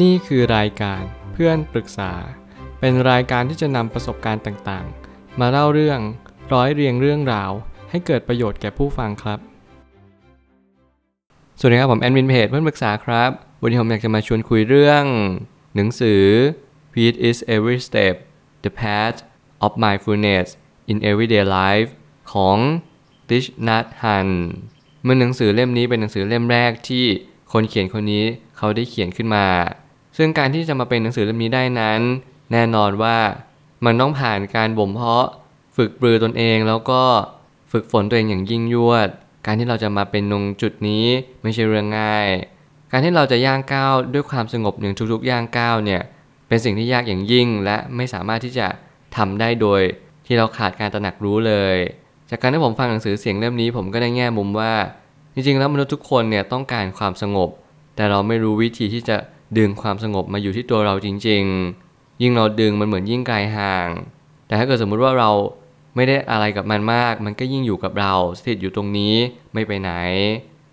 [0.00, 2.12] นี่คือรายการเพื่อนปรึกษา
[2.80, 6.00] เป็นรายการที่จะนำประสบการณ์ต่างๆ มาเล่าเรื่อง
[6.52, 7.50] ร้อยเรียงเรื่องราว
[7.90, 9.38] ให้เกิดประโยชน์แก่ผู้ฟังครับ
[11.58, 15.04] สวัสดีครับผมแอดมินเพจเพื่อนปรึกษาครับ วันนี้ผมอยากจะมาชวนคุยเรื่อง
[15.76, 16.22] หนังสือ
[16.92, 18.14] Peace is every step
[18.64, 19.18] the path
[19.64, 20.46] of mindfulness
[20.90, 21.90] in everyday life
[22.32, 22.56] ของ
[23.28, 24.32] Thich Nhat Hanh
[25.02, 27.04] เมื่อหนังสือเล่มนี้เป็นหนังสือเล่มแรกที่
[27.52, 28.24] คนเขียนคนนี้
[28.56, 29.46] เขาได้เขียนขึ้นมา
[30.16, 32.00] ซึ่งการที่จะมาเป็นหนังสือเล่มนี้ได้นั้น
[32.52, 33.18] แน่นอนว่า
[33.84, 35.26] มันต้องผ่านการบ่มเพาะ
[35.76, 37.02] ฝึกปรือตนเองแล้วก็
[37.72, 39.08] ฝึกฝนตัวเองอย่างยิ่งยวด
[39.46, 41.06] การที่เราจะมาเป็นตรงจุดนี้
[41.42, 42.28] ไม่ใช่เรื่องง่าย
[42.92, 46.02] การที่เราจะย่างก้าวด้วยความสงบอย่างทุกๆย่างก้าวเนี่ย
[46.48, 48.68] เป็นสิ่งที่ยากอย่างยิ่ง และไม่สามารถที่จะ
[49.16, 49.80] ทำได้โดย
[50.26, 51.76] ที่เราขาดการตระหนักรู้เลย
[52.30, 54.72] จากการที่ผมฟังหนังสือเสียงเล่มนี้ผมก็ได้แง่มุมว่า
[55.34, 57.50] จริงๆแล้วมนุษย์ทุกคนเนี่ยต้องการความสงบ
[57.96, 59.16] แต่เราไม่รู้วิธีที่จะ
[59.58, 61.42] ดึงความสงบมาอยู่ที่ตัวเราจริง
[61.82, 63.88] ๆ ยิ่งเราดึงมันเหมือนยิ่งไกลห่าง
[64.46, 65.30] แต่ถ้าเกิดสมมุติว่าเรา
[65.96, 69.14] ไม่ได้อะไรกับมันมาก มันก็ยิ่งอยู่กับเราสถิตอยู่ตรงนี้
[69.54, 69.90] ไม่ไปไหน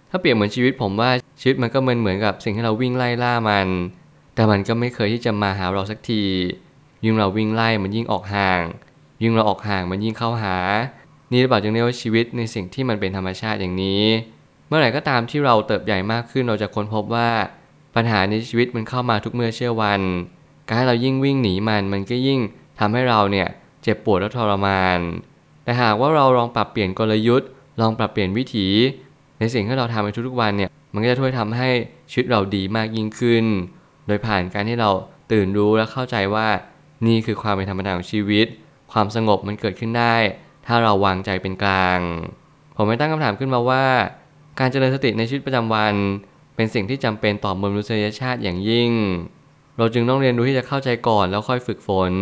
[0.09, 1.09] ถ้าเปรียบเหมือนชีวิตผมว่า
[1.41, 3.67] ชีวิตมันก็เหมือนเหมือนกับสิ่งที่เราวิ่งไล่ล่ามัน
[4.36, 6.23] แต่มันก็ไม่เคยที่จะมาหาเราสักที
[7.03, 8.61] ยิ่งเราวิ่งไล่มันยิ่งออกห่าง
[9.21, 10.58] ยิ่งเราออกห่างมันยิ่งเข้าหา
[11.31, 14.03] นี่หรือเปล่าจึงเรียกว่าชีวิตในสิ่งที่มันเป็นธรรมชาติอย่างนี้
[14.67, 17.30] เมื่อไหร่ก็ตามที่เราเติบใหญ่มากขึ้นเราจะค้นพบว่า
[17.95, 20.01] ปัญหาในชีวิตมันเข้ามาทุกเมื่อเชื่อวัน
[20.67, 22.39] การให้เรายิ่งวิ่งหนีมันมันก็ยิ่ง
[22.79, 23.47] ทำให้เราเนี่ย
[23.83, 24.99] เจ็บปวดและทรมาน
[25.63, 27.49] แต่หากว่าเราลองปรับเปลี่ยนกลยุทธ์
[27.81, 28.67] ลองปรับเปลี่ยนวิถี
[29.39, 31.69] ในสิ่งที่เราทำในทุกๆวันเนี่ยมันก็จะช่วยทำให้
[32.11, 33.45] ชีวิตเราดีมากยิ่งขึ้น
[34.07, 34.89] โดยผ่านการที่เรา
[35.31, 36.47] ตื่นรู้และเข้าใจว่า
[37.07, 38.47] นี่คือความเป็นธรรมดาของชีวิต
[38.91, 40.15] ความสงบมันเกิดขึ้นได้
[40.65, 41.99] ถ้าเราวางใจเป็นกลาง
[42.75, 43.85] ผมไม่ตั้งคำถามขึ้นมาว่า
[44.59, 45.93] การเจริญสติในชีวิตประจำวัน
[46.61, 48.91] เป็นสิ่งที่จำเป็นต่อมนุษยชาติอย่างยิ่ง
[49.77, 52.13] เราจึงต้องเรียนรู้ที่จะเข้าใจก่อนแล้วค่อยฝึกฝน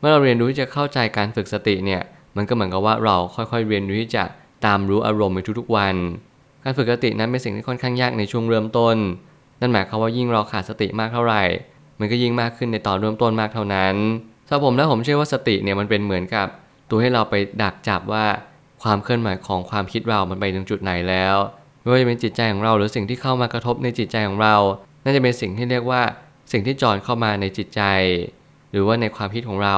[0.00, 2.02] เมื่อเราเรียนรู้ที่จะเข้าใจการฝึกสติเนี่ย
[2.36, 4.24] มันก็เหมือนกับว่าเราค่อยๆ เรียนรู้ที่จะ
[4.66, 5.94] ตามรู้อารมณ์ในทุกๆวัน
[6.64, 8.96] การฝึกสตินั้นเป็นสิ่งที่ค่อนข้างยากในช่วงเริ่มต้น
[9.60, 11.42] นั่นหมายความว่ายิ่งเราขาดสติมากเท่าไหร่
[11.98, 13.94] มันก็ยิ่งมากขึ้นในตอนเริ่มต้นมากเท่านั้น
[14.46, 16.46] สำหรับผมแล้วผมเชื่อว่าสติเนี่ยมันเป็นเหมือนกับ
[16.90, 18.24] ตัวให้เราไปดักจับว่า
[18.82, 21.36] ความเคลื่อนไหวของความคิดเรามันไปถึงจุดไหนแล้ว
[21.84, 24.56] ไม่ว่าจะเป็นจิตใจของเรา หรือสิ่งที่เข้ามากระทบในจิตใจของเรา
[25.04, 26.02] น่าจะเป็นสิ่งที่เรียกว่า
[26.52, 27.82] สิ่งที่จอนเข้ามาในจิตใจ
[28.70, 29.76] หรือว่าในความคิดของเรา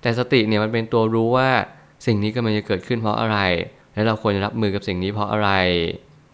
[0.00, 1.50] แต่สติเนี่ยมันเป็นตัวรู้ว่า
[2.06, 3.38] สิ่งนี้กำลังจะเกิดขึ้นเพราะอะไร
[3.94, 5.50] และเราควรจะรับมือกับสิ่งนี้เพราะอะไร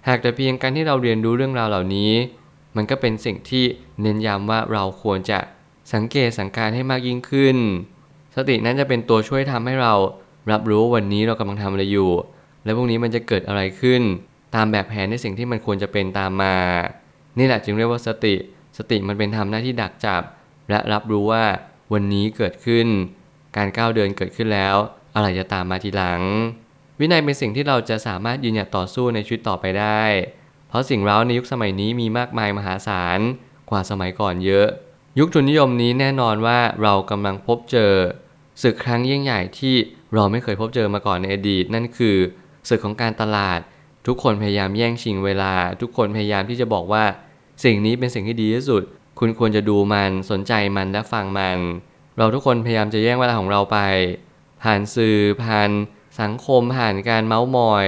[0.08, 2.12] หากแต่เพียงการที่เราเรียนรู้เรื่องราวเหล่านี้
[2.76, 3.64] มันก็เป็นสิ่งที่
[4.02, 5.38] เน้นย้ำว่าเราควรจะ
[5.94, 7.56] สังเกตสังการให้มากยิ่งขึ้น
[8.36, 9.94] สตินั้นจะเป็นตัวช่วยทำให้เรา
[10.52, 12.10] รับรู้ว่าวันนี้เรากำลังทำอะไรอยู่
[12.64, 14.02] และพรุ่งนี้มันจะเกิดอะไรขึ้น
[14.56, 16.56] ตามแบบแผนในสิ่งที่มันควรจะเป็นตามมา
[17.38, 18.34] นี่แหละจึงเรียกว่าสติ
[18.78, 20.22] สติมันเป็นทำหน้าที่ดักจับ
[20.70, 21.44] และรับรู้ว่า
[21.92, 22.86] วันนี้เกิดขึ้น
[23.56, 24.76] การก้าวเดินเกิดขึ้นแล้ว
[25.14, 26.20] อะไรจะตามมาทีหลัง
[27.00, 30.02] วินัยเป็นสิ่งที่เราจะสามารถยืนหยัดต่อสู้ในชีวิตต่อไปได้
[30.68, 33.20] เพราะสิ่งเร้าในยุคสมัยนี้มีมากมายมหาศาล
[33.70, 34.68] กว่าสมัยก่อนเยอะ
[35.18, 37.92] ยุคทุนนิยมนี้แน่นอนว่าเรากำลังพบเจอ
[38.62, 39.74] ศึกครั้งยิ่งใหญ่ที่
[40.14, 42.16] เราไม่เคยพบเจอมาก่อนในอดีต นั่นคือ
[42.68, 43.60] ศึกของการตลาด
[44.06, 47.04] ทุกคนพยายามแย่งชิงเวลา ทุกคนพยายามที่จะบอกว่า
[47.64, 48.82] สิ่งนี้เป็นสิ่งที่ดีที่สุด
[49.18, 51.58] คุณควรจะดูมันสนใจมันและฟังมัน
[52.18, 53.78] เราทุกคนพยายามจะแย่งเวลาของเราไป
[54.62, 55.70] ผ่านสื่อผ่าน
[56.20, 57.84] สังคมผ่านการเมาส์มอย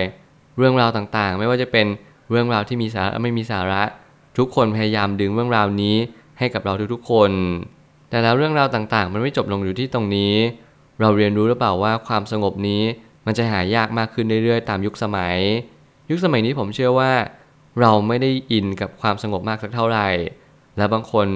[0.56, 1.86] เรื่องราวต่างๆ ไม่ว่าจะเป็น
[2.30, 3.82] เรื่องราวที่มีสาระไม่มีสาระ
[4.38, 5.96] ทุกคนพยายามดึงเรื่องราวนี้
[6.38, 7.30] ให้กับเราทุกๆคน
[8.10, 10.34] แต่แล้วเรื่องราวต่างๆ มันไม่จบลงอยู่ที่ตรงนี้
[11.00, 12.82] เราเรียนรู้หรือเปล่าว่าความสงบนี้
[13.26, 15.38] มันจะหายากมากขึ้นเรื่อยๆ ตามยุคสมัย
[16.10, 17.12] ยุคสมัยนี้ผมเชื่อว่า
[17.80, 20.08] เราไม่ได้อินกับความสงบมากสักเท่าไหร่
[20.76, 21.26] และบางคน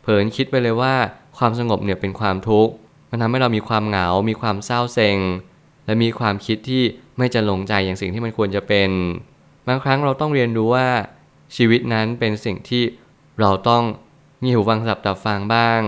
[0.00, 0.94] เผลอคิดไปเลยว่า
[1.38, 2.72] ความสงบเนี่ยเป็นความทุกข์
[3.10, 5.18] มันทำให้เรามีความเหงา มีความเศร้าเซ็ง
[5.86, 6.82] และมีความคิดที่
[7.18, 8.90] ไม่จะลงใจอย่างสิ่งที่มันควรจะเป็น
[9.68, 10.88] บางครั้งเราต้องเรียนรู้ว่า
[11.56, 12.82] ชีวิตนั้นเป็นสิ่งที่
[13.40, 13.82] เราต้อง
[14.42, 15.80] งีหูฟังสับตับฟังบ้าง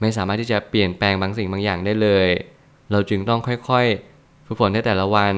[0.00, 2.28] ไม่สามารถที่จะเปลี่ยนแปลงบางสิ่งบางอย่างได้เลย
[2.90, 5.34] เราจึงต้องค่อยๆ ฝึกฝนในแต่ละวัน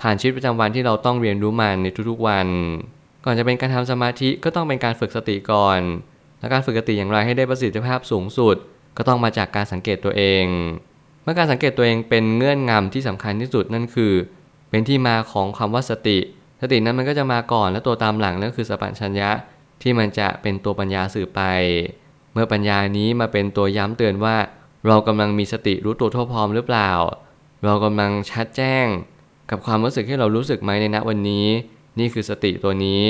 [0.00, 2.48] ผ่านชีวิตประจำวันที่เราต้องเรียนรู้มันในทุกๆวัน
[3.24, 5.80] ก่อนจะเป็นการทำสมาธิก็ต้องเป็นการฝึกสติก่อน
[6.40, 8.56] และการฝึกสติอย่างไรให้ได้ประสิทธิภาพสูงสุด
[8.96, 10.44] ก็ต้องมาจากการสังเกตตัวเอง
[11.22, 14.12] เมื่อการสังเกตตัวเองเป็นเงื่อนงำที่สำคัญที่สุดนั่นคือ
[14.70, 16.18] เป็นที่มาของคำว่าสติ
[16.60, 19.30] สตินั้นมันก็จะมาก่อนและตัวตามหลังนั่นคือสปัญชัญญะ
[19.82, 21.40] ที่มันจะเป็นตัวปัญญาสื่อไป
[22.32, 24.36] เมื่อปัญญานี้มาเป็นตัวย้ำเตือนว่า
[24.86, 26.90] เรากำลังมีสติรู้ตัวทั่วพร้อมหรือเปล่า
[27.64, 28.86] เรากำลังชัดแจ้ง
[29.50, 31.46] กับความรู้สึกที่เรารู้สึกไหมในณวันนี้
[31.98, 33.02] นี่คือสติตัวนี้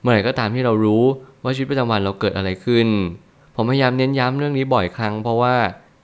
[0.00, 1.04] เมื่อไหร่ก็ตามที่เรารู้
[1.44, 2.88] ว่าชีวิตประจำวันเราเกิดอะไรขึ้น
[3.56, 5.54] ผมพยายามเน้นย้ำเรื่องนี้บ่อยครั้งเพราะว่า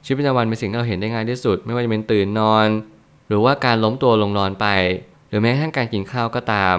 [0.05, 2.67] ชีวิตประจำวันเป็นสิ่งที่เราเห็นได้ง่ายที่สุด ไม่ว่าจะเป็นตื่นนอน
[3.29, 4.67] หรือว่าการล้มตัวลงนอนไป
[5.29, 6.79] หรือแม้กระทั่งการกินข้าวก็ตาม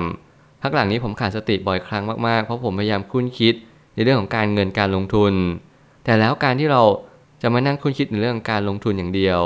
[0.61, 3.53] พักหลังนี้ผมขาดสติบ่อยครั้งมากๆเพราะผมพยายามคุ้นคิด
[3.95, 5.33] ในเรื่องของการเงินการลงทุน
[6.03, 6.81] แต่แล้วการที่เรา
[7.41, 9.39] จะมานั่งคุ้นคิดในเรื่องการลงทุนอย่างเดียว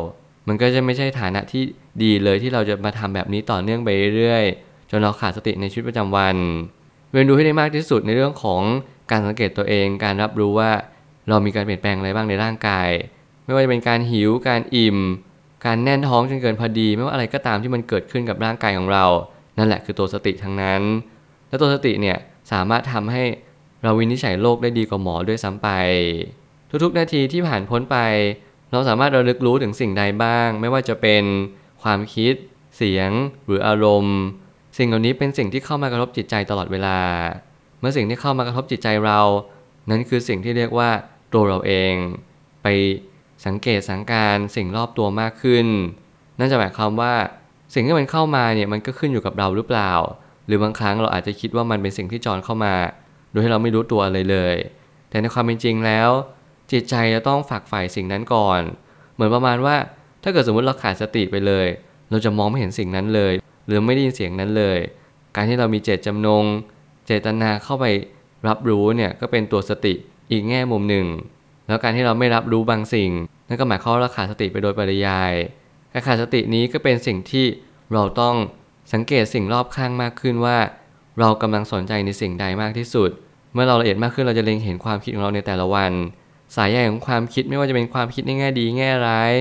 [0.47, 1.63] มันก็จะไม่ใช่ฐานะที่
[2.01, 6.36] ดีเลยที่เราจะมาทำแบบนี้ต่อเนื่องไปเรื่อยๆ จนเราขาดสติในชีวิตประจำวัน
[7.12, 8.62] เรียนรู้ให้ได้มากที่สุดในเรื่องของ
[9.12, 10.72] การสังเกตตัวเอง การรับรู้ว่า
[11.30, 12.90] เรามีการเปลี่ยนแปลงอะไรบ้างในร่างกาย
[13.45, 14.98] ไม่ว่าจะเป็นการหิว การอิ่ม
[15.66, 19.06] การแน่นท้องจนเกินพอดี ไม่ว่าอะไรก็ตามที่มันเกิดขึ้นกับร่างกายของเรา
[19.57, 20.81] นั่นแหละคือตัวสติทั้งนั้น
[21.48, 22.18] และตัวสติเนี่ย
[22.51, 23.24] สามารถทำให้
[23.84, 25.69] เราวินิจฉัยโรคได้ดีกว่าหมอด้วยซ้ำไป
[26.84, 27.98] ทุกๆ นาทีที่ผ่านพ้นไป
[28.72, 31.24] เราสามารถระลึกรู้ถึงสิ่งใดบ้าง ไม่ว่าจะเป็น
[31.83, 32.33] ความคิด
[32.77, 33.12] เสียง
[33.45, 34.18] หรืออารมณ์
[34.77, 37.00] สิ่งเหล่านี้เป็นสิ่งที่เข้ามากระทบจิตใจตลอดเวลา
[37.80, 39.21] เมื่อสิ่งที่เข้ามากระทบจิตใจเรา
[39.89, 40.89] นั้นคือสิ่งที่เรียกว่า
[41.33, 41.94] ตัวเราเอง
[42.63, 42.68] ไป
[43.45, 45.68] สังเกตสังการสิ่งรอบตัวมากขึ้น
[46.39, 47.13] นั่นจะหมายความว่า
[47.74, 49.91] สิ่งที่มันเข้ามาเนี่ยมันก็ขึ้นอยู่กับเราหรือเปล่า
[50.47, 52.75] หรือบางครั้งเราอาจจะคิดว่ามันเป็นสิ่งที่จรเข้ามา
[53.31, 54.56] โดยที่เราไม่รู้ตัวเลยเลย
[55.09, 56.09] แต่ในความเป็นจริงแล้ว
[56.71, 58.62] จิตใจจะต้องฝักใฝ่สิ่งนั้นก่อน
[59.13, 59.75] เหมือนประมาณว่า
[60.23, 61.67] ถ้าเกิดสมมติเราขาดสติไปเลย
[62.09, 63.33] เราจะมองไม่เห็นสิ่งนั้นเลย
[63.67, 64.79] หรือไม่ได้ยินเสียงนั้นเลย
[65.35, 66.43] การที่เรามีเจตจำนง
[67.05, 67.85] เจตนาเข้าไป
[68.47, 69.93] รับรู้เนี่ยก็เป็นตัวสติ
[70.31, 71.07] อีกแง่มุมหนึ่ง
[71.67, 73.11] แล้วการที่เราไม่รับรู้บางสิ่ง
[73.47, 75.33] นั่นก็หมายความว่าเราขาดสติไปโดยปริยาย
[75.93, 77.45] การขาดสตินี้ก็เป็นสิ่งที่
[77.93, 78.35] เราต้อง
[78.93, 80.57] สังเกตสิ่งรอบข้างมากขึ้นว่า
[81.19, 83.09] เรากำลังสนใจในสิ่งใดมากที่สุด
[83.53, 85.91] เมื่อเราละเอียดมากขึ้นเราจะเล็งเห็นความคิดของเราในแต่ละวัน
[86.55, 89.33] สายใยของความคิดไม่ว่าจะเป็นความคิดในแง่ดีแง่ร้าย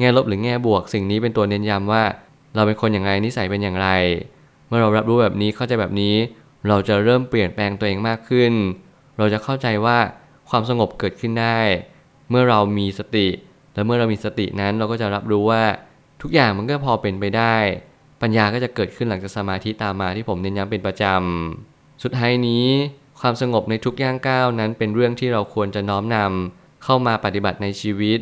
[0.00, 2.04] แง่ลบหรือแง่บวก สิ่งนี้เป็นตัวเน้นย้ำว่า
[2.54, 3.88] เราเป็นคนอย่างไรนิสัยเป็นอย่างไร
[4.66, 6.14] เมื่อเรารับรู้แบบนี้เข้าใจแบบนี้
[6.68, 8.52] เราจะเริ่มเปลี่ยนแปลงตัวเองมากขึ้น
[9.18, 9.98] เราจะเข้าใจว่า
[10.50, 11.58] ความสงบเกิดขึ้นได้
[12.30, 13.28] เมื่อเรามีสติ
[13.74, 15.62] และเมื่อเรามีสตินั้นเราก็จะรับรู้ว่า
[16.22, 17.56] ทุกอย่างมันก็พอเป็นไปได้
[18.22, 22.66] ปัญญาก็จะเกิดขึ้นหลังจากสมาธิตามมาที่ผมเน้นย้ำเป็นประจำ สุดท้ายนี้
[23.20, 28.20] ความสงบในทุกย่างก้าวนั้นเป็นเรื่องที่เราควรจะน้อมนำเข้ามาปฏิบัติในชีวิต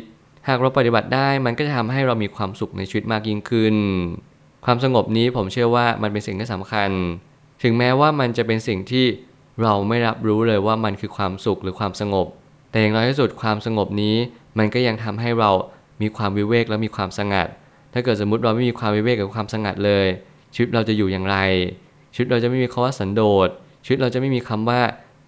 [0.49, 3.75] หากเราปฏิบัติได้มันก็จะทำให้เรามีความสุขในชีวิตมากยิ่งขึ้น
[4.65, 6.89] ความสงบนี้ผมเชื่อว่ามันเป็นสิ่งที่สำคัญ
[7.63, 9.05] ถึงแม้ว่ามันจะเป็นสิ่งที่
[9.61, 12.27] เราไม่รับรู้เลยว่ามันคือความสุขหรือความสงบ
[12.71, 14.15] แต่อย่างน้อยที่สุดความสงบนี้
[14.57, 15.51] มันก็ยังทำให้เรา
[16.01, 17.47] มีความวิเวกและมีความสงัด
[17.93, 20.07] ถ้าเกิดสมมติเราไม่มีความวิเวกกับความสงัดเลย
[20.53, 21.37] ชีวิตเราจะอยู่อย่างไร
[22.13, 23.49] ชีวิตเราจะไม่มีคำว่าสันโดษ
[23.85, 24.81] ชีวิตเราจะไม่มีคำว่า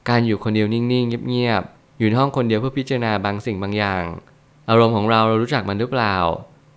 [0.09, 4.03] การอยู่คนเดียวนิ่งๆเงียบๆอยู่ในห้องคนเดียวเพื่อพิจารณาบางสิ่งบางอย่าง
[4.71, 6.15] อารมณ์ของเราเรารู้จักมันหรือเปล่า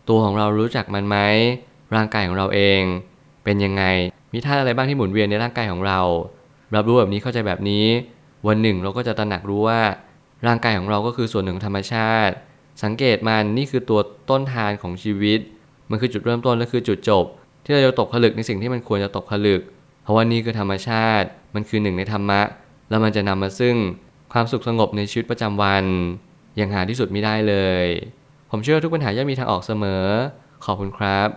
[0.08, 1.16] ตัวของเรารู้จักมันไหม
[1.94, 2.80] ร่างกายของเราเอง
[3.44, 3.84] เป็นยังไง
[4.32, 6.00] มีธาอะไรบ้างที่หมุนเวียนในร่างกายของเรา
[6.74, 7.86] รับรู้แบบนี้เข้าใจแบบนี้
[8.46, 9.80] วันหนึ่งเราก็จะตระหนักรู้ว่า
[10.46, 12.34] ร่างกายของเราก็คือส่วนหนึ่งของธรรมชาติ
[12.82, 14.00] สังเกตมันนี่คือตัว
[14.30, 15.38] ต้นทานของชีวิต
[15.90, 17.24] มันคือจุดเริ่มต้นและคือจุดจบ
[17.64, 19.60] ที่เราจะตกผลึกในสิ่งที่มันควรจะตกผลึก
[20.02, 22.40] เพราะว่านี่คือธรรมชาติ มันคือหนึ่งในธรรมะ
[22.90, 23.74] แล้วมันจะนำมาซึ่ง
[24.32, 25.84] ความสุขสงบในชีวิตประจำวัน
[26.60, 27.54] ยังหาที่สุดไม่ได้เล
[27.84, 27.86] ย
[28.50, 30.04] ผมเชื่อทุกปัญหาย่อมมีทางออกเสมอ
[30.64, 31.28] ขอบคุณครับ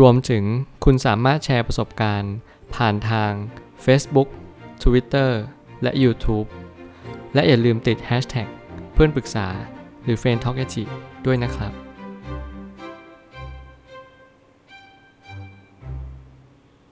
[0.00, 0.44] รวมถึง
[0.84, 2.34] คุณสามารถแชร์ประสบการณ์
[2.74, 3.32] ผ่านทาง
[3.84, 4.28] Facebook
[4.82, 5.30] Twitter
[5.82, 6.48] และ YouTube
[7.34, 8.48] และอย่าลืมติด Hashtag
[8.92, 9.46] เพื่อนปรึกษา
[10.04, 10.58] หรือ f r ร e n d t a l k
[11.26, 11.83] ด้วยนะครับ